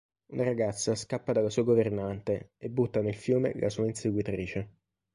Una 0.31 0.41
ragazza 0.43 0.95
scappa 0.95 1.31
dalla 1.31 1.51
sua 1.51 1.61
governante 1.61 2.53
e 2.57 2.69
butta 2.69 3.01
nel 3.01 3.13
fiume 3.13 3.53
la 3.59 3.69
sua 3.69 3.85
inseguitrice. 3.85 4.69